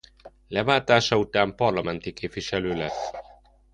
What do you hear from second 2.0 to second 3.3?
képviselő lett.